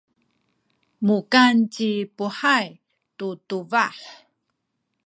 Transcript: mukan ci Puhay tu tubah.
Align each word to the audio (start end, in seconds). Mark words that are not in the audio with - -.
mukan 1.05 1.55
ci 1.73 1.89
Puhay 2.15 2.65
tu 3.17 3.27
tubah. 3.47 3.93